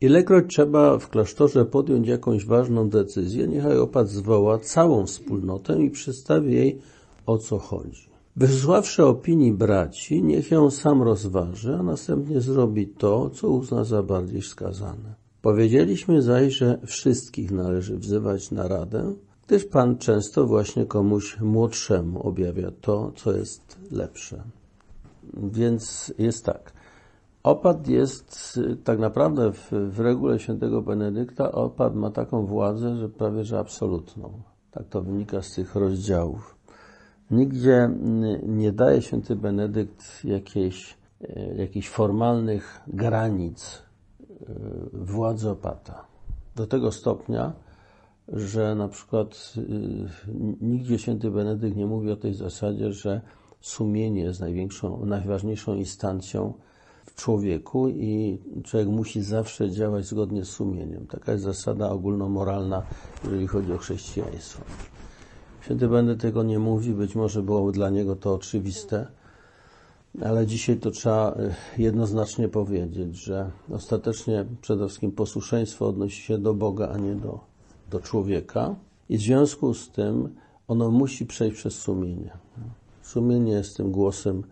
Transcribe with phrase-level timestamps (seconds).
[0.00, 6.54] Ilekroć trzeba w klasztorze podjąć jakąś ważną decyzję, niechaj opat zwoła całą wspólnotę i przedstawi
[6.54, 6.78] jej
[7.26, 8.08] o co chodzi.
[8.36, 14.40] Wysłuchawszy opinii braci, niech ją sam rozważy, a następnie zrobi to, co uzna za bardziej
[14.40, 15.14] wskazane.
[15.42, 19.14] Powiedzieliśmy zaś, że wszystkich należy wzywać na radę,
[19.46, 24.42] gdyż Pan często właśnie komuś młodszemu objawia to, co jest lepsze.
[25.34, 26.75] Więc jest tak.
[27.46, 33.44] Opat jest tak naprawdę w, w regule świętego Benedykta, opat ma taką władzę, że prawie
[33.44, 34.42] że absolutną.
[34.70, 36.56] Tak to wynika z tych rozdziałów.
[37.30, 37.90] Nigdzie
[38.42, 40.96] nie daje święty Benedykt jakiejś,
[41.56, 43.82] jakichś formalnych granic
[44.92, 46.04] władzy opata.
[46.56, 47.52] Do tego stopnia,
[48.28, 49.54] że na przykład
[50.60, 53.20] nigdzie święty Benedykt nie mówi o tej zasadzie, że
[53.60, 56.52] sumienie jest największą, najważniejszą instancją
[57.06, 61.06] w człowieku i człowiek musi zawsze działać zgodnie z sumieniem.
[61.06, 62.82] Taka jest zasada ogólnomoralna,
[63.24, 64.64] jeżeli chodzi o chrześcijaństwo.
[65.60, 69.06] Święty Benedykt tego nie mówi, być może byłoby dla niego to oczywiste,
[70.24, 71.36] ale dzisiaj to trzeba
[71.78, 77.40] jednoznacznie powiedzieć, że ostatecznie przede wszystkim posłuszeństwo odnosi się do Boga, a nie do,
[77.90, 78.74] do człowieka
[79.08, 80.34] i w związku z tym
[80.68, 82.30] ono musi przejść przez sumienie.
[83.02, 84.42] Sumienie jest tym głosem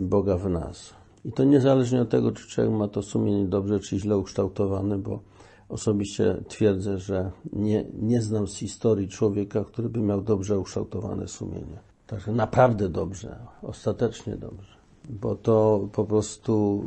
[0.00, 0.94] Boga w nas.
[1.24, 5.20] I to niezależnie od tego, czy człowiek ma to sumienie dobrze, czy źle ukształtowane, bo
[5.68, 11.78] osobiście twierdzę, że nie, nie znam z historii człowieka, który by miał dobrze ukształtowane sumienie.
[12.06, 14.78] Także naprawdę dobrze, ostatecznie dobrze.
[15.08, 16.84] Bo to po prostu,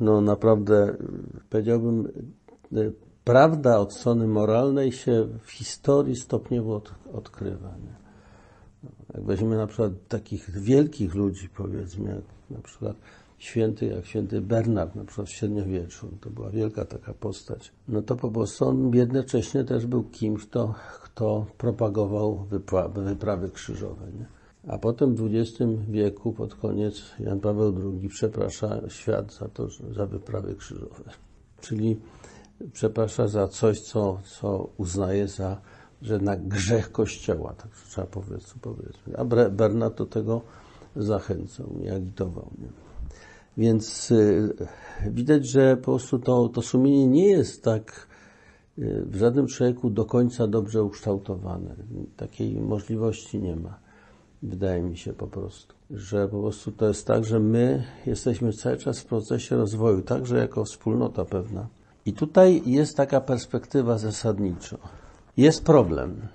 [0.00, 0.96] no naprawdę,
[1.50, 2.08] powiedziałbym,
[3.24, 7.68] prawda od strony moralnej się w historii stopniowo od, odkrywa.
[7.68, 7.98] Nie?
[9.14, 12.96] Jak weźmiemy na przykład takich wielkich ludzi, powiedzmy, jak na przykład
[13.38, 18.16] święty, jak święty Bernard, na przykład w średniowieczu, to była wielka taka postać, no to
[18.16, 24.06] po prostu on jednocześnie też był kimś, kto, kto propagował wyprawy, wyprawy krzyżowe.
[24.18, 24.26] Nie?
[24.68, 30.06] A potem w XX wieku, pod koniec, Jan Paweł II przeprasza świat za to, za
[30.06, 31.04] wyprawy krzyżowe.
[31.60, 32.00] Czyli
[32.72, 35.60] przeprasza za coś, co, co uznaje za
[36.02, 39.16] że na grzech Kościoła, tak trzeba powiedzieć, powiedzmy.
[39.16, 40.40] A Bernard do tego
[40.96, 42.50] zachęcał i agitował.
[42.58, 42.87] Nie?
[43.58, 44.54] Więc y,
[45.06, 48.06] widać, że po prostu to, to sumienie nie jest tak
[48.78, 51.76] y, w żadnym człowieku do końca dobrze ukształtowane.
[52.16, 53.78] Takiej możliwości nie ma.
[54.42, 58.76] Wydaje mi się po prostu, że po prostu to jest tak, że my jesteśmy cały
[58.76, 61.66] czas w procesie rozwoju, także jako wspólnota pewna.
[62.06, 64.78] I tutaj jest taka perspektywa zasadnicza
[65.38, 66.28] jest problem.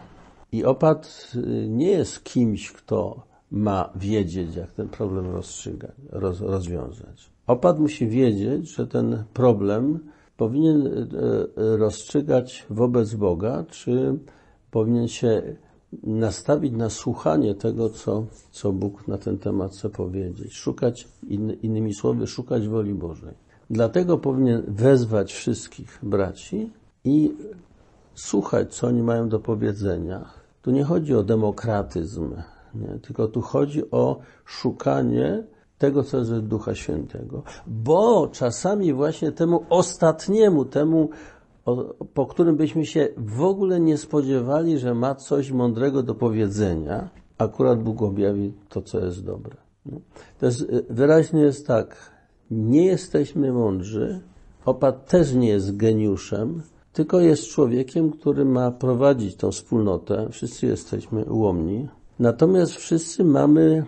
[0.51, 1.31] I opat
[1.67, 7.29] nie jest kimś, kto ma wiedzieć, jak ten problem rozstrzygać, roz, rozwiązać.
[7.47, 9.99] Opat musi wiedzieć, że ten problem
[10.37, 11.07] powinien
[11.55, 14.17] rozstrzygać wobec Boga, czy
[14.71, 15.55] powinien się
[16.03, 20.53] nastawić na słuchanie tego, co, co Bóg na ten temat chce powiedzieć.
[20.53, 23.33] Szukać, in, innymi słowy, szukać woli Bożej.
[23.69, 26.71] Dlatego powinien wezwać wszystkich braci
[27.03, 27.33] i
[28.15, 30.25] słuchać, co oni mają do powiedzenia.
[30.61, 32.33] Tu nie chodzi o demokratyzm,
[32.75, 32.99] nie?
[32.99, 35.43] tylko tu chodzi o szukanie
[35.77, 37.43] tego, co jest Ducha Świętego.
[37.67, 41.09] Bo czasami właśnie temu ostatniemu, temu,
[42.13, 47.83] po którym byśmy się w ogóle nie spodziewali, że ma coś mądrego do powiedzenia, akurat
[47.83, 49.55] Bóg objawi to, co jest dobre.
[50.39, 52.11] To jest, wyraźnie jest tak,
[52.51, 54.21] nie jesteśmy mądrzy,
[54.65, 56.61] opat też nie jest geniuszem,
[56.93, 60.27] tylko jest człowiekiem, który ma prowadzić tą wspólnotę.
[60.31, 61.87] Wszyscy jesteśmy ułomni.
[62.23, 63.85] Natomiast wszyscy mamy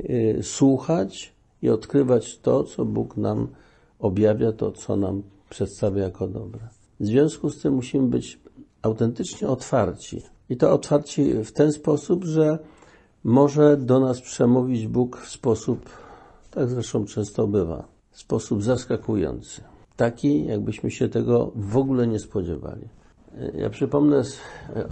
[0.00, 3.48] y, słuchać i odkrywać to, co Bóg nam
[3.98, 6.68] objawia, to, co nam przedstawia jako dobre.
[7.00, 8.40] W związku z tym musimy być
[8.82, 10.22] autentycznie otwarci.
[10.48, 12.58] I to otwarci w ten sposób, że
[13.24, 15.90] może do nas przemówić Bóg w sposób,
[16.50, 19.60] tak zresztą często bywa, w sposób zaskakujący
[19.96, 22.88] taki, jakbyśmy się tego w ogóle nie spodziewali.
[23.54, 24.40] Ja przypomnę z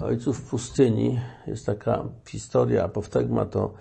[0.03, 3.75] Ojców w pustyni, jest taka historia, apoftegma to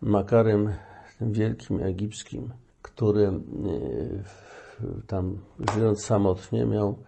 [0.00, 0.70] Makarym,
[1.18, 2.52] tym wielkim egipskim,
[2.82, 3.32] który e,
[5.06, 5.38] tam
[5.74, 6.98] żyjąc samotnie miał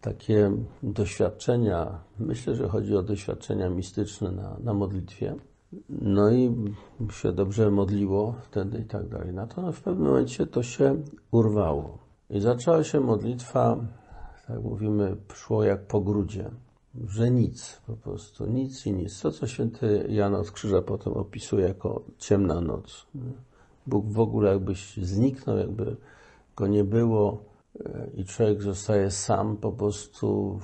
[0.00, 0.50] takie
[0.82, 5.34] doświadczenia, myślę, że chodzi o doświadczenia mistyczne na, na modlitwie.
[5.88, 6.54] No i
[7.10, 9.34] się dobrze modliło wtedy i tak dalej.
[9.34, 11.98] Natomiast w pewnym momencie to się urwało.
[12.30, 13.76] I zaczęła się modlitwa,
[14.50, 16.50] tak mówimy, szło jak po grudzie,
[17.06, 19.20] że nic, po prostu nic i nic.
[19.20, 23.06] To, co święty Jan od Krzyża potem opisuje jako ciemna noc.
[23.86, 25.96] Bóg w ogóle jakbyś zniknął, jakby
[26.56, 27.44] go nie było,
[27.84, 30.58] e, i człowiek zostaje sam, po prostu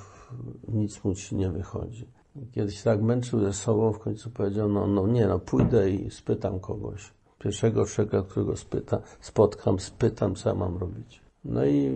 [0.69, 2.07] nic mu ci nie wychodzi.
[2.53, 6.61] Kiedyś tak męczył ze sobą, w końcu powiedział, no, no nie, no pójdę i spytam
[6.61, 7.13] kogoś.
[7.39, 11.21] Pierwszego człowieka, którego spyta, spotkam, spytam, co ja mam robić.
[11.45, 11.95] No i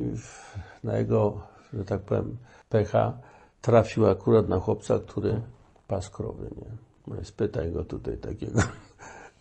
[0.85, 2.37] na jego, że tak powiem,
[2.69, 3.19] pecha
[3.61, 5.41] trafił akurat na chłopca, który
[5.89, 6.71] pas krowy, nie?
[7.07, 8.61] No spytaj go tutaj takiego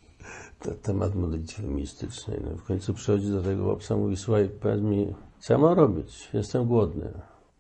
[0.84, 2.40] temat modlitwy mistycznej.
[2.44, 6.30] No w końcu przychodzi do tego chłopca, mówi, słuchaj, powiedz mi, co ja mam robić?
[6.34, 7.12] Jestem głodny.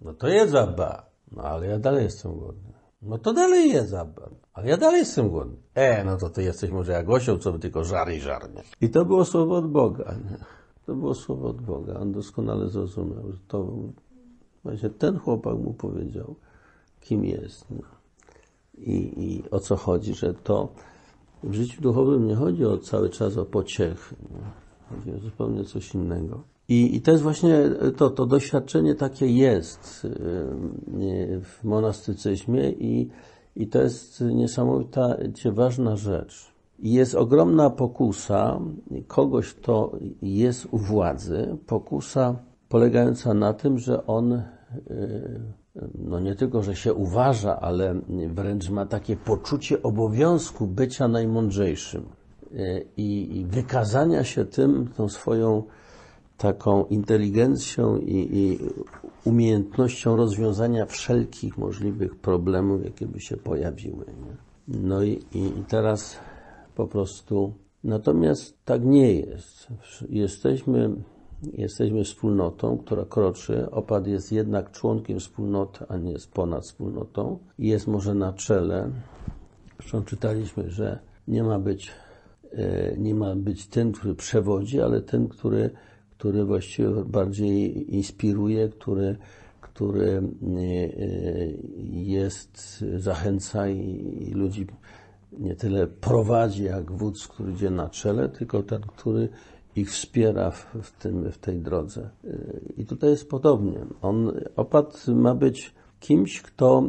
[0.01, 1.05] No to jedz abba.
[1.31, 2.73] No ale ja dalej jestem głodny.
[3.01, 4.29] No to dalej jedz abba.
[4.53, 5.57] Ale ja dalej jestem głodny.
[5.75, 8.63] E, no to ty jesteś może jak osioł, co by tylko żar i żarnie.
[8.81, 10.37] I to było słowo od Boga, nie?
[10.85, 11.99] To było słowo od Boga.
[11.99, 13.67] On doskonale zrozumiał, że to
[14.63, 16.35] właśnie ten chłopak mu powiedział,
[17.01, 17.71] kim jest.
[17.71, 17.77] Nie?
[18.77, 20.69] I, I o co chodzi, że to
[21.43, 24.15] w życiu duchowym nie chodzi o cały czas o pociechy.
[24.89, 26.43] Chodzi o zupełnie coś innego.
[26.67, 30.07] I, I to jest właśnie to, to doświadczenie takie jest
[31.43, 33.09] w monastycyzmie i,
[33.55, 36.51] i to jest niesamowicie ważna rzecz.
[36.79, 38.59] I jest ogromna pokusa
[39.07, 39.91] kogoś, kto
[40.21, 42.35] jest u władzy, pokusa
[42.69, 44.43] polegająca na tym, że on y,
[45.95, 52.05] no nie tylko, że się uważa, ale wręcz ma takie poczucie obowiązku bycia najmądrzejszym
[52.53, 55.63] y, i, wykazania się tym, tą swoją
[56.37, 58.59] taką inteligencją i, i
[59.29, 64.05] umiejętnością rozwiązania wszelkich możliwych problemów, jakie by się pojawiły.
[64.05, 64.35] Nie?
[64.67, 66.17] No i, i teraz
[66.75, 67.53] po prostu.
[67.83, 69.67] Natomiast tak nie jest.
[70.09, 70.95] Jesteśmy,
[71.53, 73.71] jesteśmy wspólnotą, która kroczy.
[73.71, 77.39] Opad jest jednak członkiem wspólnoty, a nie jest ponad wspólnotą.
[77.59, 78.91] I jest może na czele.
[79.79, 81.91] Zresztą czytaliśmy, że nie ma być,
[82.51, 85.69] e, nie ma być ten, który przewodzi, ale ten, który
[86.19, 89.17] który właściwie bardziej inspiruje, który,
[89.61, 90.21] który e,
[91.91, 94.67] jest, zachęca i, ludzi
[95.39, 99.29] nie tyle prowadzi jak wódz, który idzie na czele, tylko ten, który
[99.75, 102.09] ich wspiera w, tym, w tej drodze.
[102.77, 103.85] I tutaj jest podobnie.
[104.01, 106.83] On, opat ma być kimś, kto,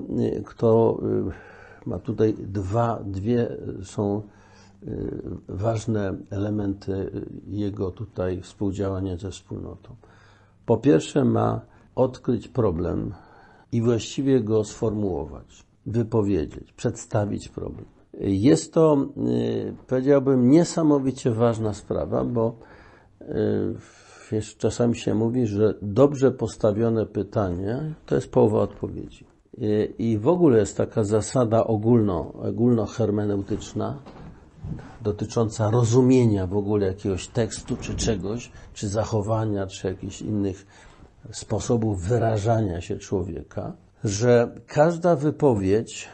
[0.44, 4.22] kto e, ma tutaj dwa, dwie są
[4.88, 7.10] Y, ważne elementy
[7.46, 9.96] jego tutaj współdziałania ze wspólnotą.
[10.66, 11.60] Po pierwsze, ma
[11.94, 13.14] odkryć problem
[13.72, 17.84] i właściwie go sformułować, wypowiedzieć, przedstawić problem.
[18.20, 22.54] Jest to, y, powiedziałbym, niesamowicie ważna sprawa, bo
[23.20, 29.24] y, czasami się mówi, że dobrze postawione pytanie to jest połowa odpowiedzi.
[29.98, 33.98] I w ogóle jest taka zasada ogólno, ogólnohermeneutyczna,
[35.02, 40.66] dotycząca rozumienia w ogóle jakiegoś tekstu, czy czegoś, czy zachowania, czy jakichś innych
[41.32, 43.72] sposobów wyrażania się człowieka,
[44.04, 46.08] że każda wypowiedź,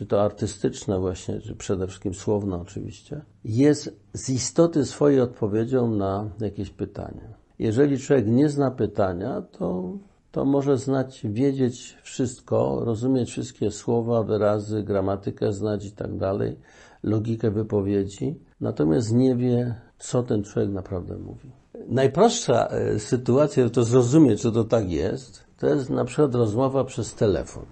[0.00, 6.30] czy to artystyczna właśnie, czy przede wszystkim słowna oczywiście, jest z istoty swojej odpowiedzią na
[6.40, 7.34] jakieś pytanie.
[7.58, 9.92] Jeżeli człowiek nie zna pytania, to,
[10.32, 16.56] to może znać, wiedzieć wszystko, rozumieć wszystkie słowa, wyrazy, gramatykę znać i tak dalej,
[17.02, 21.50] logikę wypowiedzi, natomiast nie wie, co ten człowiek naprawdę mówi.
[21.88, 27.14] Najprostsza e, sytuacja, to zrozumieć, że to tak jest, to jest na przykład rozmowa przez
[27.14, 27.64] telefon.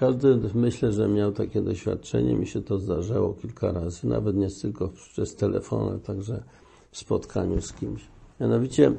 [0.00, 4.88] Każdy myślę, że miał takie doświadczenie, mi się to zdarzało kilka razy, nawet nie tylko
[4.88, 6.42] przez telefon, ale także
[6.90, 8.08] w spotkaniu z kimś.
[8.40, 8.92] Mianowicie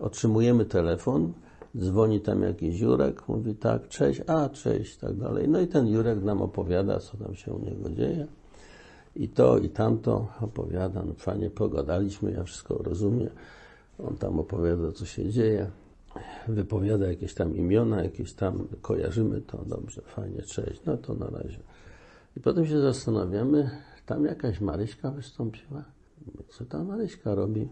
[0.00, 1.32] otrzymujemy telefon,
[1.76, 5.48] dzwoni tam jakiś Jurek, mówi tak, cześć, a cześć, tak dalej.
[5.48, 8.26] No i ten Jurek nam opowiada, co tam się u niego dzieje
[9.16, 13.30] i to, i tamto opowiada, no fajnie pogadaliśmy, ja wszystko rozumiem.
[13.98, 15.70] On tam opowiada, co się dzieje,
[16.48, 21.58] wypowiada jakieś tam imiona, jakieś tam kojarzymy to, dobrze, fajnie, cześć, no to na razie.
[22.36, 23.70] I potem się zastanawiamy,
[24.06, 25.84] tam jakaś Maryśka wystąpiła,
[26.48, 27.68] co ta Maryśka robi?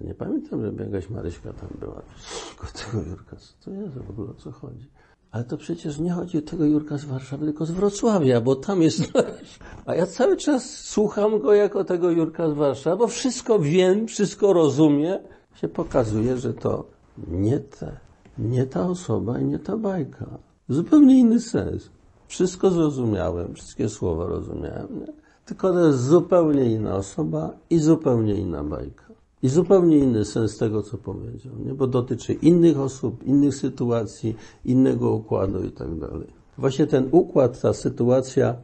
[0.00, 2.02] Nie pamiętam, żeby jakaś Maryśka tam była,
[2.48, 4.90] tylko tego Jurka, co to jest w ogóle, o co chodzi?
[5.30, 8.82] Ale to przecież nie chodzi o tego Jurka z Warszawy, tylko z Wrocławia, bo tam
[8.82, 9.12] jest.
[9.86, 14.52] A ja cały czas słucham go jako tego Jurka z Warszawy, bo wszystko wiem, wszystko
[14.52, 15.18] rozumiem.
[15.54, 16.95] Się pokazuje, że to
[17.28, 17.96] nie, te,
[18.38, 20.26] nie ta osoba i nie ta bajka.
[20.68, 21.90] Zupełnie inny sens.
[22.28, 25.00] Wszystko zrozumiałem, wszystkie słowa rozumiałem.
[25.00, 25.12] Nie?
[25.44, 29.04] Tylko to jest zupełnie inna osoba i zupełnie inna bajka.
[29.42, 31.74] I zupełnie inny sens tego, co powiedział, nie?
[31.74, 36.28] bo dotyczy innych osób, innych sytuacji, innego układu i tak dalej.
[36.58, 38.56] Właśnie ten układ, ta sytuacja,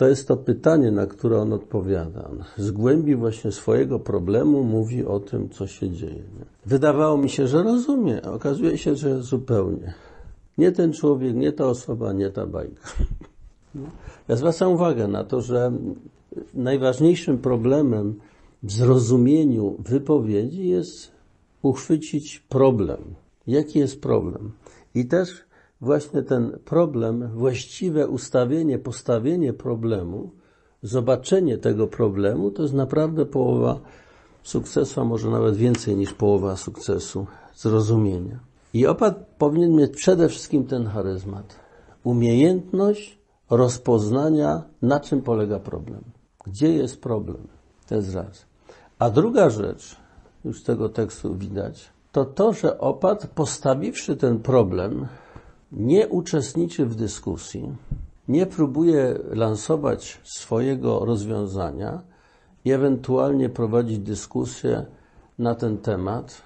[0.00, 2.28] to jest to pytanie, na które on odpowiada.
[2.28, 6.22] On z głębi właśnie swojego problemu mówi o tym, co się dzieje.
[6.66, 9.94] Wydawało mi się, że rozumie, a okazuje się, że zupełnie.
[10.58, 12.88] Nie ten człowiek, nie ta osoba, nie ta bajka.
[14.28, 15.72] Ja zwracam uwagę na to, że
[16.54, 18.14] najważniejszym problemem
[18.62, 21.12] w zrozumieniu wypowiedzi jest
[21.62, 23.00] uchwycić problem.
[23.46, 24.50] Jaki jest problem?
[24.94, 25.44] I też
[25.80, 30.30] właśnie ten problem, właściwe ustawienie, postawienie problemu,
[30.82, 33.80] zobaczenie tego problemu, to jest naprawdę połowa
[34.42, 38.38] sukcesu, a może nawet więcej niż połowa sukcesu zrozumienia.
[38.74, 41.56] I opat powinien mieć przede wszystkim ten charyzmat.
[42.04, 43.18] Umiejętność
[43.50, 46.00] rozpoznania, na czym polega problem.
[46.46, 47.48] Gdzie jest problem?
[47.88, 48.46] To jest raz.
[48.98, 49.96] A druga rzecz,
[50.44, 55.06] już z tego tekstu widać, to to, że opat, postawiwszy ten problem,
[55.72, 57.76] nie uczestniczy w dyskusji,
[58.28, 62.02] nie próbuje lansować swojego rozwiązania
[62.64, 64.86] i ewentualnie prowadzić dyskusję
[65.38, 66.42] na ten temat,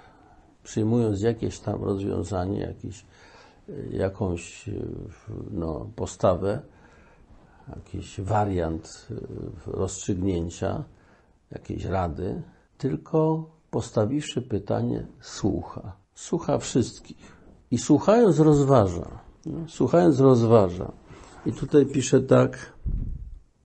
[0.63, 3.07] przyjmując jakieś tam rozwiązanie, jakiś,
[3.91, 4.71] jakąś
[5.51, 6.63] no, postawę,
[7.77, 9.09] jakiś wariant
[9.67, 10.85] rozstrzygnięcia,
[11.51, 12.43] jakiejś rady,
[12.79, 15.93] tylko postawiwszy pytanie, słucha.
[16.15, 17.34] Słucha wszystkich.
[17.75, 19.09] I słuchając rozważa.
[19.69, 20.93] Słuchając rozważa.
[21.47, 22.73] I tutaj pisze tak,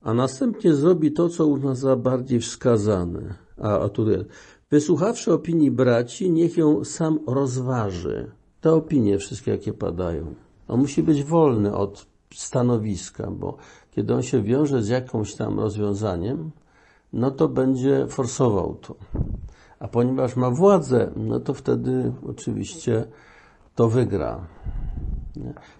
[0.02, 3.34] a następnie zrobi to, co uzna za bardziej wskazane.
[3.58, 4.24] A, a tutaj,
[4.70, 8.30] wysłuchawszy opinii braci, niech ją sam rozważy.
[8.60, 10.34] Te opinie, wszystkie jakie padają.
[10.68, 13.56] On musi być wolny od stanowiska, bo
[13.90, 16.50] kiedy on się wiąże z jakimś tam rozwiązaniem,
[17.12, 18.94] no to będzie forsował to.
[19.78, 23.04] A ponieważ ma władzę, no to wtedy oczywiście
[23.80, 24.46] to wygra.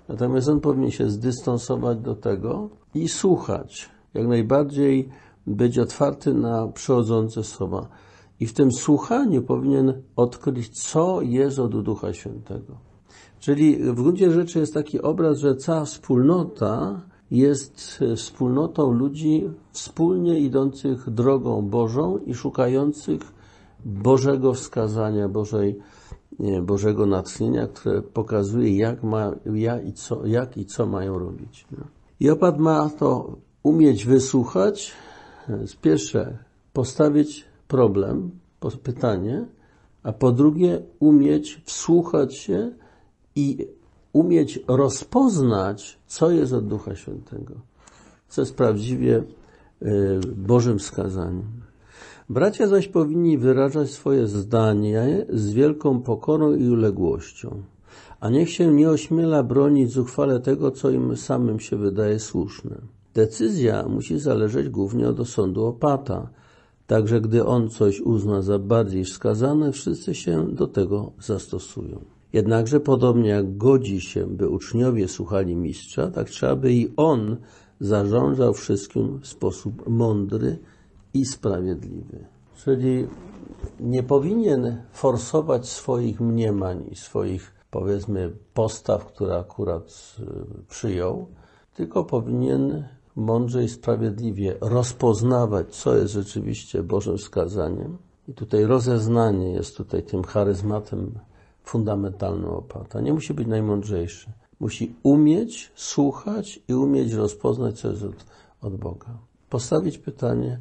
[0.09, 3.91] Natomiast on powinien się zdystansować do tego i słuchać.
[4.15, 5.09] Jak najbardziej
[5.47, 7.89] być otwarty na przychodzące słowa.
[8.41, 12.73] I w tym słuchaniu powinien odkryć, co jest od Ducha Świętego.
[13.41, 21.11] Czyli w gruncie rzeczy jest taki obraz, że cała wspólnota jest wspólnotą ludzi wspólnie idących
[21.11, 23.21] drogą Bożą i szukających
[23.85, 25.79] Bożego wskazania, Bożej,
[26.63, 31.67] Bożego natchnienia, które pokazuje, jak, ma, jak, i, co, jak i co mają robić.
[32.33, 34.93] Opat ma to umieć wysłuchać,
[35.83, 36.39] pierwsze
[36.73, 38.31] postawić problem,
[38.83, 39.47] pytanie,
[40.03, 42.73] a po drugie umieć wsłuchać się
[43.35, 43.67] i
[44.13, 47.55] umieć rozpoznać, co jest od Ducha Świętego,
[48.29, 49.25] co jest prawdziwie
[50.37, 51.70] Bożym wskazaniem.
[52.31, 57.63] Bracia zaś powinni wyrażać swoje zdanie z wielką pokorą i uległością,
[58.21, 62.77] a niech się nie ośmiela bronić zuchwale tego, co im samym się wydaje słuszne.
[63.15, 66.31] Decyzja musi zależeć głównie od osądu opata,
[66.87, 72.01] także gdy on coś uzna za bardziej wskazane, wszyscy się do tego zastosują.
[72.33, 77.37] Jednakże podobnie jak godzi się, by uczniowie słuchali mistrza, tak trzeba by i on
[77.81, 80.59] zarządzał wszystkim w sposób mądry
[81.15, 82.25] i sprawiedliwy.
[82.57, 83.07] Czyli
[83.81, 90.25] nie powinien forsować swoich mniemań i swoich, powiedzmy, postaw, które akurat y,
[90.69, 91.27] przyjął,
[91.75, 92.85] tylko powinien
[93.17, 97.99] mądrze i sprawiedliwie rozpoznawać, co jest rzeczywiście Bożym wskazaniem.
[98.29, 101.19] I tutaj rozeznanie jest tutaj tym charyzmatem
[101.65, 103.01] fundamentalnym opata.
[103.01, 104.33] Nie musi być najmądrzejszy.
[104.61, 108.25] Musi umieć słuchać i umieć rozpoznać, co jest od,
[108.61, 109.19] od Boga.
[109.51, 110.61] Postawić pytanie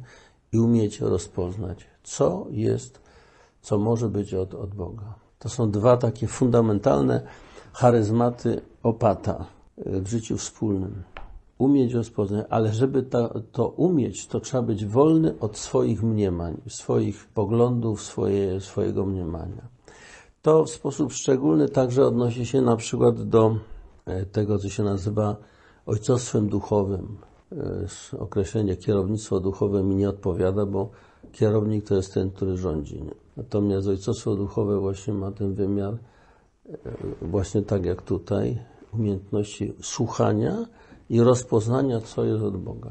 [0.52, 3.00] i umieć rozpoznać, co jest,
[3.62, 5.14] co może być od, od Boga.
[5.38, 7.22] To są dwa takie fundamentalne
[7.72, 11.02] charyzmaty opata w życiu wspólnym.
[11.58, 17.28] Umieć rozpoznać, ale żeby to, to umieć, to trzeba być wolny od swoich mniemań, swoich
[17.28, 19.68] poglądów, swoje, swojego mniemania.
[20.42, 23.56] To w sposób szczególny także odnosi się na przykład do
[24.06, 25.36] e, tego, co się nazywa
[25.86, 27.16] ojcostwem duchowym.
[27.52, 30.90] E, określenie kierownictwo duchowe mi nie odpowiada, bo
[31.32, 33.02] kierownik to jest ten, który rządzi.
[33.02, 33.14] Nie?
[33.36, 36.76] Natomiast ojcostwo duchowe właśnie ma ten wymiar, e,
[37.22, 38.58] właśnie tak jak tutaj,
[38.92, 40.66] umiejętności słuchania
[41.10, 42.90] i rozpoznania, co jest od Boga.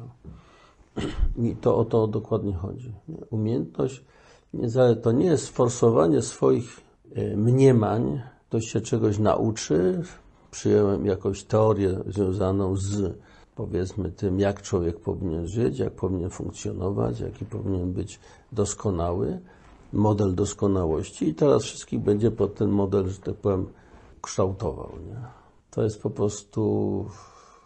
[1.37, 2.93] I to o to dokładnie chodzi.
[3.29, 4.03] Umiejętność,
[5.01, 10.01] to nie jest forsowanie swoich E, mniemań, ktoś się czegoś nauczy,
[10.51, 13.17] przyjąłem jakąś teorię związaną z
[13.59, 18.19] powiedzmy tym, jak człowiek powinien żyć, jak powinien funkcjonować, jaki powinien być
[18.51, 19.39] doskonały,
[19.93, 23.67] model doskonałości i teraz wszystkich będzie pod ten model, że tak powiem,
[24.21, 24.89] kształtował.
[25.07, 25.21] Nie?
[25.71, 27.05] To jest po prostu,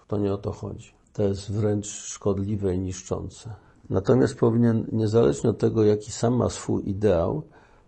[0.08, 0.92] to nie o to chodzi.
[1.14, 3.56] To jest wręcz szkodliwe i niszczące.
[3.90, 7.42] Natomiast powinien, niezależnie od tego, jaki sam ma swój ideał,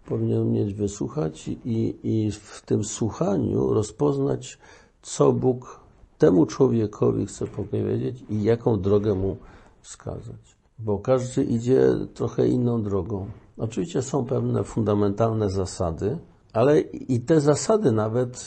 [0.05, 4.57] powinien umieć wysłuchać i, i w tym słuchaniu rozpoznać,
[5.01, 5.84] co Bóg
[6.17, 9.37] temu człowiekowi chce powiedzieć i jaką drogę mu
[9.81, 10.55] wskazać.
[10.79, 11.81] Bo każdy idzie
[12.13, 13.27] trochę inną drogą.
[13.57, 16.17] Oczywiście są pewne fundamentalne zasady,
[16.53, 18.45] ale i te zasady nawet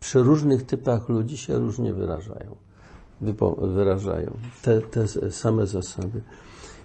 [0.00, 2.56] przy różnych typach ludzi się różnie wyrażają.
[3.58, 6.22] wyrażają te, te same zasady.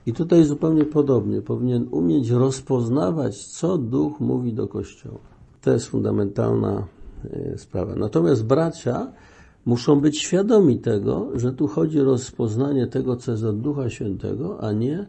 [0.06, 1.42] I tutaj zupełnie podobnie.
[1.42, 5.20] Powinien umieć rozpoznawać, co duch mówi do Kościoła.
[5.62, 6.88] To jest fundamentalna
[7.32, 7.96] e, sprawa.
[7.96, 9.12] Natomiast bracia
[9.66, 14.64] muszą być świadomi tego, że tu chodzi o rozpoznanie tego, co jest od Ducha Świętego,
[14.64, 15.08] a nie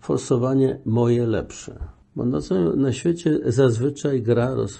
[0.00, 1.78] forsowanie moje lepsze.
[2.16, 2.38] Bo na,
[2.76, 4.78] na świecie zazwyczaj gra roz,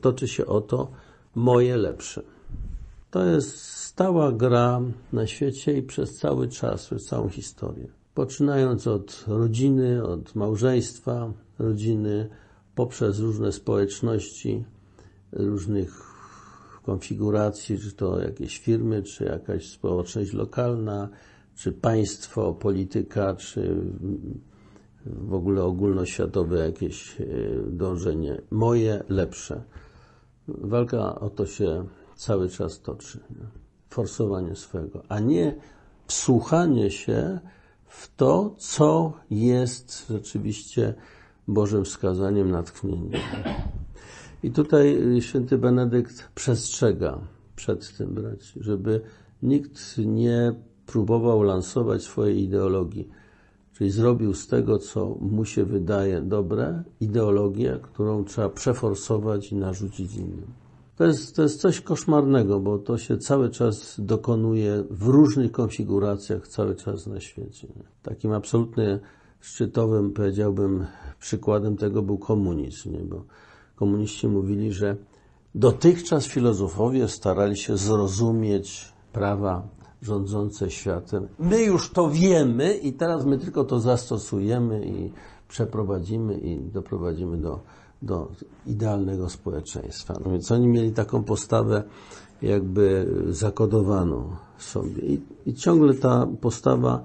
[0.00, 0.90] toczy się o to
[1.34, 2.22] moje lepsze.
[3.10, 4.80] To jest stała gra
[5.12, 7.86] na świecie i przez cały czas, przez całą historię.
[8.14, 12.28] Poczynając od rodziny, od małżeństwa, rodziny,
[12.74, 14.64] poprzez różne społeczności,
[15.32, 16.13] różnych
[16.86, 21.08] konfiguracji, czy to jakieś firmy, czy jakaś społeczność lokalna,
[21.54, 23.76] czy państwo, polityka, czy
[25.06, 27.24] w ogóle ogólnoświatowe jakieś e,
[27.66, 28.40] dążenie.
[28.50, 29.62] Moje lepsze.
[30.48, 31.84] Walka o to się
[32.16, 33.20] cały czas toczy.
[33.90, 35.54] Forsowanie swego, a nie
[36.06, 37.38] wsłuchanie się
[37.86, 40.94] w to, co jest rzeczywiście
[41.48, 43.20] Bożym wskazaniem, natchnieniem.
[44.44, 47.18] I tutaj święty Benedykt przestrzega
[47.56, 49.00] przed tym, braci, żeby
[49.42, 50.54] nikt nie
[50.86, 53.08] próbował lansować swojej ideologii,
[53.72, 60.16] czyli zrobił z tego, co mu się wydaje dobre, ideologię, którą trzeba przeforsować i narzucić
[60.16, 60.46] innym.
[60.96, 66.48] To jest, to jest coś koszmarnego, bo to się cały czas dokonuje w różnych konfiguracjach,
[66.48, 67.68] cały czas na świecie.
[68.02, 69.00] Takim absolutnie
[69.40, 70.86] szczytowym, powiedziałbym,
[71.20, 73.00] przykładem tego był komunizm, nie?
[73.00, 73.24] bo
[73.76, 74.96] komuniści mówili, że
[75.54, 79.68] dotychczas filozofowie starali się zrozumieć prawa
[80.02, 81.28] rządzące światem.
[81.38, 85.12] My już to wiemy i teraz my tylko to zastosujemy i
[85.48, 87.60] przeprowadzimy i doprowadzimy do
[88.04, 88.28] do
[88.66, 90.14] idealnego społeczeństwa.
[90.24, 91.82] No więc oni mieli taką postawę
[92.42, 95.02] jakby zakodowaną sobie.
[95.02, 97.04] I, i ciągle ta postawa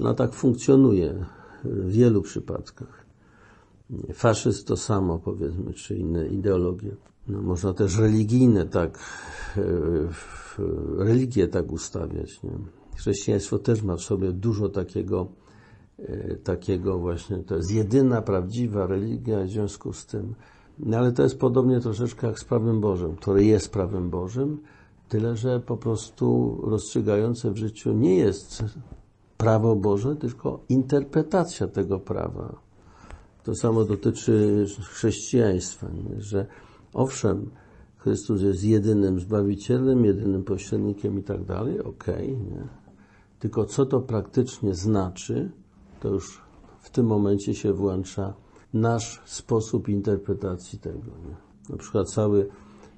[0.00, 1.24] ona tak funkcjonuje
[1.64, 3.01] w wielu przypadkach.
[4.14, 6.96] Faszyzm to samo, powiedzmy, czy inne ideologie.
[7.28, 8.98] No, można też religijne tak,
[9.56, 9.62] e,
[11.04, 12.42] religię tak ustawiać.
[12.42, 12.50] Nie?
[12.96, 15.28] Chrześcijaństwo też ma w sobie dużo takiego
[15.98, 20.34] E, takiego właśnie, to jest jedyna prawdziwa religia w związku z tym.
[20.78, 24.58] No ale to jest podobnie troszeczkę jak z prawem Bożym, które jest prawem Bożym,
[25.08, 28.64] tyle że po prostu rozstrzygające w życiu nie jest
[29.36, 32.54] prawo Boże, tylko interpretacja tego prawa.
[33.44, 36.20] To samo dotyczy chrześcijaństwa, nie?
[36.20, 36.46] że
[36.94, 37.50] owszem,
[37.96, 42.68] Chrystus jest jedynym Zbawicielem, jedynym pośrednikiem i tak dalej, okej, okay,
[43.38, 45.50] tylko co to praktycznie znaczy,
[46.00, 46.42] to już
[46.80, 48.34] w tym momencie się włącza
[48.74, 51.10] nasz sposób interpretacji tego.
[51.26, 51.36] Nie?
[51.68, 52.48] Na przykład cały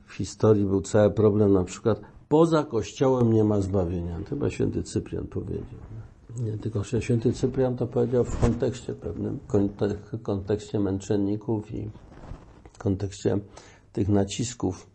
[0.06, 4.18] w historii był cały problem, na przykład poza Kościołem nie ma zbawienia.
[4.28, 5.80] Chyba święty Cyprian powiedział.
[5.92, 9.38] Nie, nie tylko że święty Cyprian to powiedział w kontekście pewnym,
[10.22, 11.90] kontekście męczenników i
[12.78, 13.38] kontekście
[13.92, 14.90] tych nacisków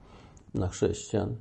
[0.53, 1.35] na chrześcijan.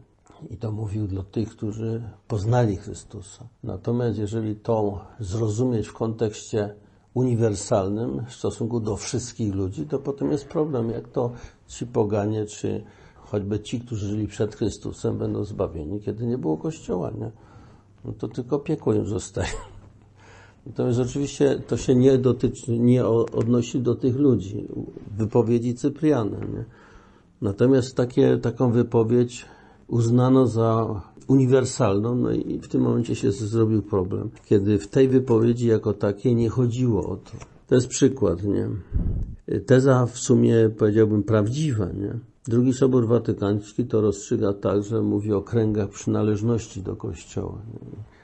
[0.51, 3.49] I to mówił dla tych, którzy poznali Chrystusa.
[3.63, 6.75] Natomiast jeżeli to zrozumieć w kontekście
[7.15, 11.31] uniwersalnym w stosunku do wszystkich ludzi, to potem jest problem, jak to
[11.67, 12.85] ci poganie, czy
[13.17, 17.31] choćby ci, którzy żyli przed Chrystusem, będą zbawieni, kiedy nie było Kościoła, nie?
[18.05, 19.49] No to tylko piekło im zostaje.
[20.69, 24.69] Natomiast oczywiście to się nie dotyczy, nie odnosi do tych ludzi.
[25.17, 26.65] Wypowiedzi Cypriana, nie?
[27.43, 29.47] Natomiast takie, taką wypowiedź
[29.87, 35.67] uznano za uniwersalną, no i w tym momencie się zrobił problem, kiedy w tej wypowiedzi
[35.67, 37.33] jako takiej nie chodziło o to.
[37.67, 38.69] To jest przykład, nie?
[39.67, 42.19] Teza w sumie powiedziałbym prawdziwa, nie?
[42.49, 47.63] Drugi Sobór Watykański to rozstrzyga tak, że mówi o kręgach przynależności do Kościoła.
[47.73, 48.18] Nie?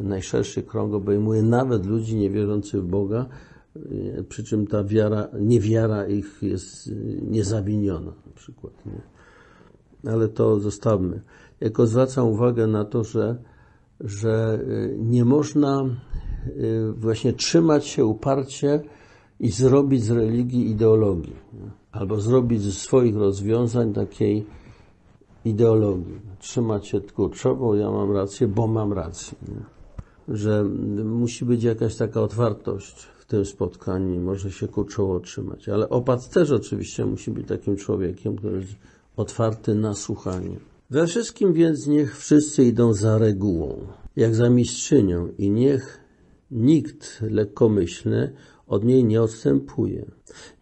[0.00, 3.26] Ten najszerszy krąg obejmuje nawet ludzi niewierzących w Boga,
[4.28, 6.90] przy czym ta wiara, niewiara ich jest
[7.22, 8.72] niezawiniona na przykład.
[8.86, 9.00] Nie?
[10.12, 11.22] ale to zostawmy.
[11.60, 13.36] Jako zwracam uwagę na to, że,
[14.00, 15.84] że y, nie można
[16.94, 18.82] właśnie trzymać się uparcie
[19.40, 21.36] i zrobić z religii ideologii,
[21.92, 24.46] albo zrobić ze swoich rozwiązań takiej
[25.44, 26.20] ideologii.
[26.38, 29.38] Trzymać się kurczowo, ja mam rację, bo mam rację.
[29.48, 29.79] Nie?
[30.30, 30.64] Że
[31.04, 35.68] musi być jakaś taka otwartość w tym spotkaniu, może się kurczowo trzymać.
[35.68, 38.72] Ale opat też oczywiście musi być takim człowiekiem, który jest
[39.16, 40.56] otwarty na słuchanie.
[40.90, 46.00] We wszystkim więc niech wszyscy idą za regułą, jak za mistrzynią i niech
[46.50, 48.32] nikt lekkomyślny
[48.66, 50.10] od niej nie odstępuje.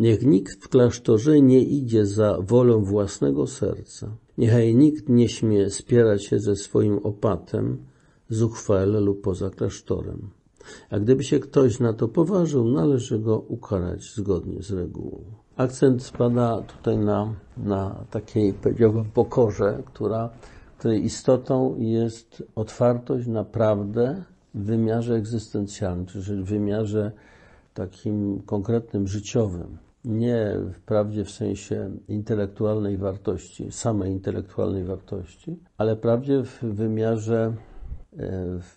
[0.01, 4.17] Niech nikt w klasztorze nie idzie za wolą własnego serca.
[4.39, 7.79] Niechaj nikt nie śmie spierać się ze swoim opatem
[8.29, 10.31] zuchwale lub poza klasztorem.
[10.91, 15.25] A gdyby się ktoś na to poważył, należy go ukarać zgodnie z regułą.
[15.57, 20.31] Akcent spada tutaj na, na takiej, powiedziałbym, pokorze, która,
[20.79, 27.13] której istotą jest otwartość na prawdę w wymiarze egzystencjalnym, czyli w wymiarze
[27.75, 29.79] takim konkretnym, życiowym.
[30.05, 37.55] Nie wprawdzie w sensie intelektualnej wartości, samej intelektualnej wartości, ale prawdzie w wymiarze,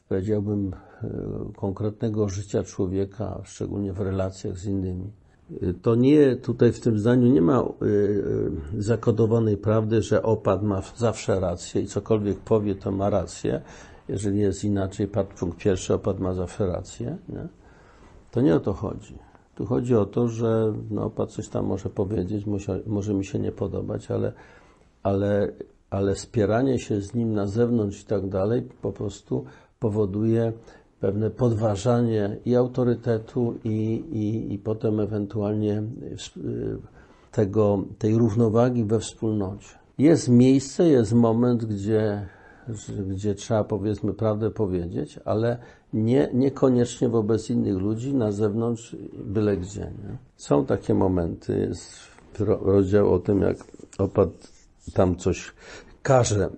[0.09, 1.09] powiedziałbym, e,
[1.55, 5.11] konkretnego życia człowieka, szczególnie w relacjach z innymi.
[5.61, 7.63] E, to nie, tutaj w tym zdaniu nie ma
[8.77, 13.61] zakodowanej prawdy, że opad ma zawsze rację i cokolwiek powie, to ma rację.
[14.09, 15.07] Jeżeli jest inaczej,
[15.39, 17.17] punkt pierwszy, opad ma zawsze rację.
[17.29, 17.47] Nie?
[18.31, 19.17] To nie o to chodzi.
[19.55, 23.39] Tu chodzi o to, że no, pan coś tam może powiedzieć, może, może mi się
[23.39, 24.33] nie podobać, ale,
[25.03, 25.51] ale,
[25.91, 29.45] ale spieranie się z nim na zewnątrz i tak dalej po prostu
[29.80, 30.54] powoduje
[30.99, 35.84] pewne podważanie i autorytetu, i, i, i potem ewentualnie
[37.32, 39.67] tego, tej równowagi we wspólnocie.
[39.97, 42.27] Jest miejsce, jest moment, gdzie
[43.08, 45.58] gdzie trzeba powiedzmy prawdę powiedzieć, ale
[45.93, 49.82] nie, niekoniecznie wobec innych ludzi na zewnątrz, byle gdzie.
[49.82, 50.17] Nie?
[50.36, 51.93] Są takie momenty, jest
[52.39, 53.58] rozdział o tym, jak
[53.97, 54.30] opad
[54.93, 55.53] tam coś
[56.03, 56.49] każe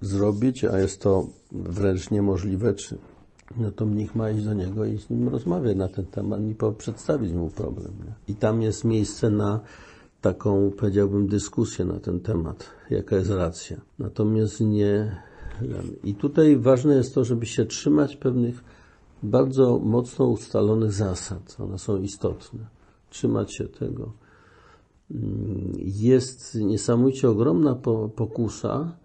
[0.00, 2.98] zrobić, a jest to wręcz niemożliwe, czy
[3.56, 6.56] no to mnich ma iść do niego i z nim rozmawiać na ten temat i
[6.78, 7.92] przedstawić mu problem.
[8.06, 8.34] Nie?
[8.34, 9.60] I tam jest miejsce na
[10.20, 13.80] taką, powiedziałbym, dyskusję na ten temat, jaka jest racja.
[13.98, 15.16] Natomiast nie,
[16.04, 18.64] i tutaj ważne jest to, żeby się trzymać pewnych
[19.22, 21.56] bardzo mocno ustalonych zasad.
[21.58, 22.60] One są istotne.
[23.10, 24.12] Trzymać się tego.
[25.78, 27.74] Jest niesamowicie ogromna
[28.16, 28.96] pokusa,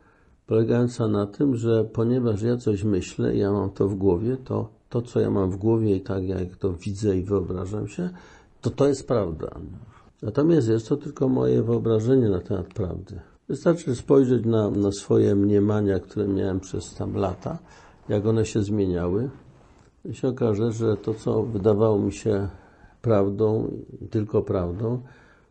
[0.47, 5.01] polegająca na tym, że ponieważ ja coś myślę, ja mam to w głowie, to to,
[5.01, 8.09] co ja mam w głowie i tak jak to widzę i wyobrażam się,
[8.61, 9.47] to to jest prawda.
[10.21, 13.19] Natomiast jest to tylko moje wyobrażenie na temat prawdy.
[13.49, 17.57] Wystarczy spojrzeć na, na swoje mniemania, które miałem przez tam lata,
[18.09, 19.29] jak one się zmieniały.
[20.05, 22.47] I się okaże, że to, co wydawało mi się
[23.01, 23.71] prawdą,
[24.09, 25.01] tylko prawdą,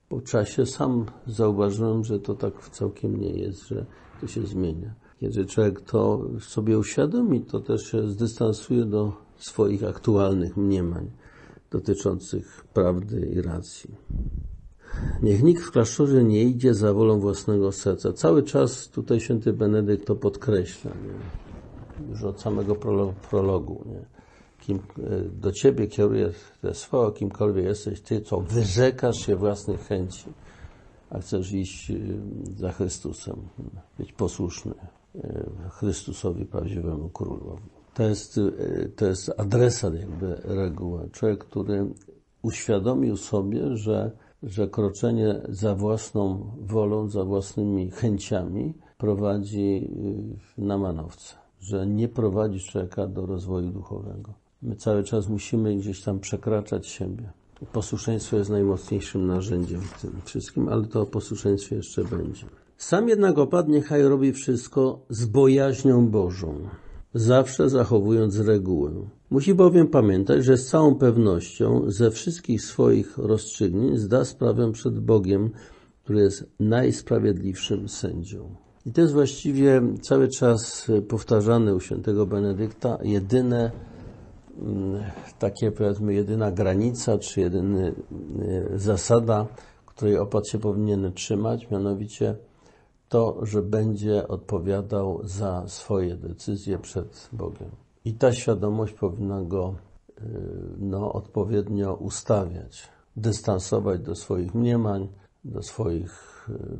[0.08, 3.86] po czasie sam zauważyłem, że to tak całkiem nie jest, że
[4.20, 4.94] to się zmienia.
[5.20, 11.10] Kiedy człowiek to sobie uświadomi, to też się zdystansuje do swoich aktualnych mniemań
[11.70, 13.94] dotyczących prawdy i racji.
[15.22, 18.12] Niech nikt w klasztorze nie idzie za wolą własnego serca.
[18.12, 22.10] Cały czas tutaj święty Benedykt to podkreśla, nie?
[22.10, 22.76] już od samego
[23.30, 23.84] prologu.
[23.86, 24.15] Nie?
[24.66, 24.80] Kim, e,
[25.42, 30.24] do ciebie kieruje te słowa, kimkolwiek jesteś, ty, co wyrzekasz się własnych chęci,
[31.10, 31.94] a chcesz iść e,
[32.56, 33.36] za Chrystusem,
[33.98, 34.74] być posłuszny
[35.14, 37.62] e, Chrystusowi, prawdziwemu królowi.
[37.94, 38.40] To jest,
[38.96, 41.08] to jest adresat jakby reguły.
[41.12, 41.86] Człowiek, który
[42.42, 44.10] uświadomił sobie, że
[44.42, 49.90] że kroczenie za własną wolą, za własnymi chęciami prowadzi
[50.58, 54.45] na manowce, że nie prowadzi człowieka do rozwoju duchowego.
[54.62, 57.32] My cały czas musimy gdzieś tam przekraczać siebie.
[57.72, 62.46] Posłuszeństwo jest najmocniejszym narzędziem w tym wszystkim, ale to o posłuszeństwie jeszcze będzie.
[62.78, 66.68] Sam jednak opadnie, niechaj robi wszystko z bojaźnią Bożą,
[67.14, 68.92] zawsze zachowując regułę.
[69.30, 75.50] Musi bowiem pamiętać, że z całą pewnością ze wszystkich swoich rozstrzygnięć zda sprawę przed Bogiem,
[76.04, 78.54] który jest najsprawiedliwszym sędzią.
[78.86, 83.70] I to jest właściwie cały czas powtarzane u świętego Benedykta, jedyne
[85.38, 87.92] takie powiedzmy jedyna granica, czy jedyna e,
[88.74, 89.46] zasada,
[89.86, 92.36] której opat się powinien trzymać, mianowicie
[93.08, 97.70] to, że będzie odpowiadał za swoje decyzje przed Bogiem.
[98.04, 100.22] I ta świadomość powinna go y,
[100.78, 105.08] no, odpowiednio ustawiać, dystansować do swoich mniemań,
[105.44, 106.78] do swoich y,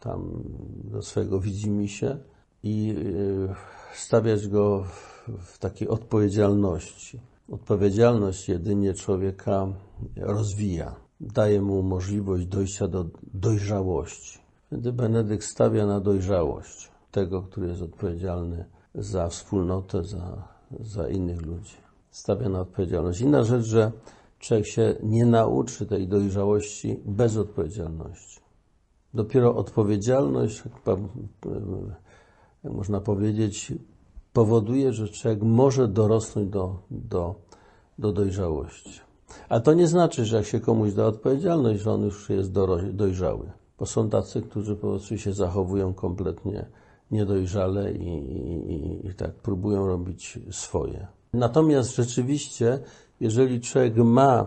[0.00, 0.42] tam,
[0.84, 2.16] do swojego widzimisię
[2.62, 3.54] i y,
[3.94, 5.15] stawiać go w
[5.58, 7.20] takiej odpowiedzialności.
[7.52, 9.66] Odpowiedzialność jedynie człowieka
[10.16, 14.38] rozwija, daje mu możliwość dojścia do dojrzałości.
[14.66, 20.48] Wtedy Benedykt stawia na dojrzałość tego, który jest odpowiedzialny za wspólnotę, za,
[20.80, 21.74] za innych ludzi.
[22.10, 23.20] stawia na odpowiedzialność.
[23.20, 23.92] Inna rzecz, że
[24.38, 28.40] człowiek się nie nauczy tej dojrzałości bez odpowiedzialności.
[29.14, 30.62] Dopiero odpowiedzialność,
[32.64, 33.72] jak można powiedzieć,
[34.36, 37.34] powoduje, że człowiek może dorosnąć do, do,
[37.98, 39.00] do dojrzałości.
[39.48, 42.52] A to nie znaczy, że jak się komuś da odpowiedzialność, że on już jest
[42.92, 43.50] dojrzały.
[43.78, 46.66] Bo są tacy, którzy po prostu się zachowują kompletnie
[47.10, 48.08] niedojrzale i,
[48.72, 51.06] i, i tak próbują robić swoje.
[51.32, 52.78] Natomiast rzeczywiście,
[53.20, 54.46] jeżeli człowiek ma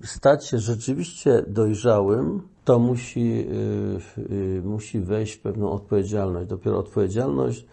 [0.00, 3.46] y, stać się rzeczywiście dojrzałym, to musi,
[4.18, 6.48] y, y, musi wejść w pewną odpowiedzialność.
[6.48, 7.66] Dopiero odpowiedzialność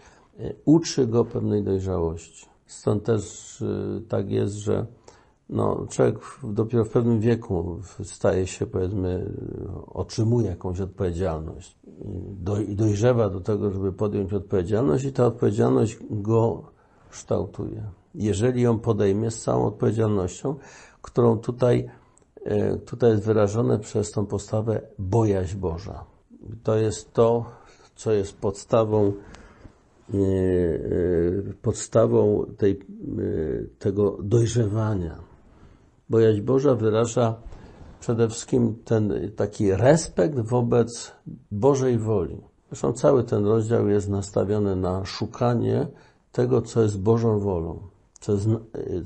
[0.66, 2.46] uczy go pewnej dojrzałości.
[2.66, 3.64] Stąd też
[4.10, 4.86] tak jest, że
[5.50, 9.32] no, człowiek dopiero w pewnym wieku staje się, powiedzmy,
[9.88, 11.78] otrzymuje jakąś odpowiedzialność
[12.68, 16.64] i dojrzewa do tego, żeby podjąć odpowiedzialność i ta odpowiedzialność go
[17.10, 17.84] kształtuje.
[18.16, 20.56] Jeżeli ją podejmie z całą odpowiedzialnością,
[21.02, 21.90] którą tutaj,
[22.44, 26.06] e, tutaj jest wyrażone przez tą postawę bojaźń Boża.
[26.64, 27.46] To jest to,
[27.96, 29.14] co jest podstawą
[31.62, 32.80] podstawą tej,
[33.80, 35.20] tego dojrzewania.
[36.10, 37.36] Bojaźń Boża wyraża
[38.00, 41.12] przede wszystkim ten taki respekt wobec
[41.52, 42.42] Bożej woli.
[42.70, 45.88] Zresztą cały ten rozdział jest nastawiony na szukanie
[46.32, 47.80] tego, co jest Bożą wolą,
[48.20, 48.48] co jest,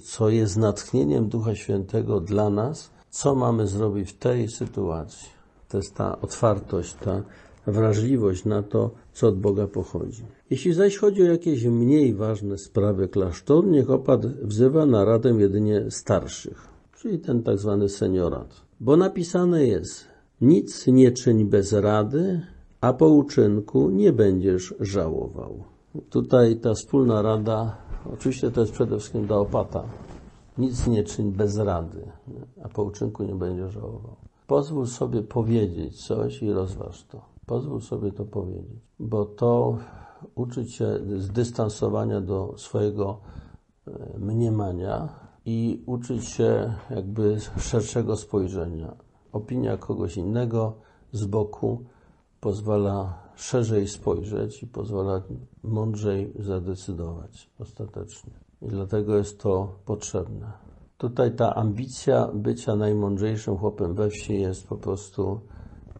[0.03, 5.29] co jest natchnieniem Ducha Świętego dla nas, co mamy zrobić w tej sytuacji.
[5.69, 7.21] To jest ta otwartość, ta
[7.67, 10.23] wrażliwość na to, co od Boga pochodzi.
[10.49, 15.85] Jeśli zaś chodzi o jakieś mniej ważne sprawy klasztoru, niech opat wzywa na radę jedynie
[15.89, 18.61] starszych, czyli ten tak zwany seniorat.
[18.79, 20.05] Bo napisane jest,
[20.41, 22.41] nic nie czyń bez rady,
[22.81, 25.63] a po uczynku nie będziesz żałował.
[26.09, 27.77] Tutaj ta wspólna rada,
[28.13, 29.83] oczywiście to jest przede wszystkim dla opata.
[30.57, 32.01] Nic nie czyń bez rady,
[32.63, 34.15] a po uczynku nie będziesz żałował.
[34.47, 37.21] Pozwól sobie powiedzieć coś i rozważ to.
[37.51, 39.77] Pozwól sobie to powiedzieć, bo to
[40.35, 40.87] uczy cię
[41.17, 43.19] zdystansowania do swojego
[43.87, 45.09] e, mniemania
[45.45, 48.95] i uczyć się jakby szerszego spojrzenia.
[49.31, 50.73] Opinia kogoś innego
[51.11, 51.83] z boku
[52.39, 55.21] pozwala szerzej spojrzeć i pozwala
[55.63, 58.33] mądrzej zadecydować ostatecznie.
[58.61, 60.51] I dlatego jest to potrzebne.
[60.97, 65.41] Tutaj ta ambicja bycia najmądrzejszym chłopem we wsi jest po prostu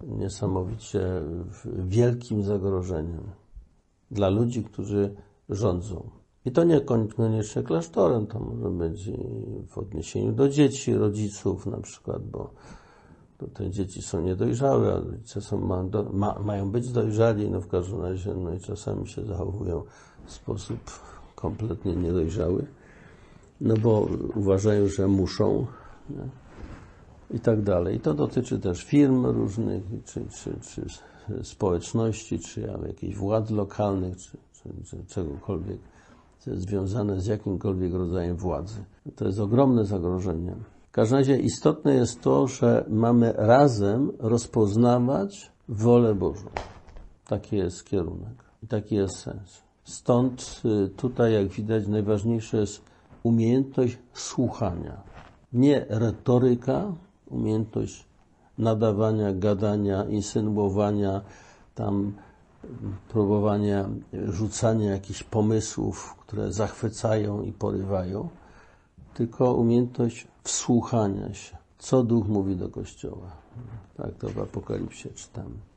[0.08, 1.22] niesamowicie
[1.66, 3.24] wielkim zagrożeniem
[4.12, 5.16] dla ludzi, którzy
[5.50, 6.10] rządzą.
[6.46, 6.82] I to nie
[7.16, 9.10] koniecznie klasztorem, to może być
[9.68, 12.54] w odniesieniu do dzieci, rodziców na przykład, bo
[13.54, 15.84] te dzieci są niedojrzałe, a rodzice są, ma,
[16.14, 19.84] ma, mają być dojrzali, no w każdym razie, no i czasami się zachowują
[20.26, 20.80] w sposób
[21.36, 22.66] kompletnie niedojrzały,
[23.62, 25.66] no bo uważają, że muszą,
[26.10, 26.42] nie?
[27.34, 27.96] I tak dalej.
[27.96, 30.86] I to dotyczy też firm różnych, czy, czy, czy
[31.44, 35.78] społeczności, czy jakichś władz lokalnych, czy, czy, czy czegokolwiek,
[36.46, 38.84] związane z jakimkolwiek rodzajem władzy.
[39.16, 40.56] To jest ogromne zagrożenie.
[40.88, 46.50] W każdym razie istotne jest to, że mamy razem rozpoznawać wolę Bożą.
[47.28, 49.62] Taki jest kierunek i taki jest sens.
[49.84, 52.82] Stąd y, tutaj, jak widać, najważniejsze jest
[53.24, 55.02] umiejętność słuchania.
[55.54, 56.94] Nie retoryka,
[57.32, 58.06] umiejętność
[58.58, 61.22] nadawania, gadania, insynuowania,
[61.76, 62.14] tam
[63.10, 68.30] próbowania rzucania jakichś pomysłów, które zachwycają i porywają,
[69.14, 73.32] tylko umiejętność wsłuchania się, co Duch mówi do Kościoła.
[73.98, 75.71] Tak to w Apokalipsie czytamy.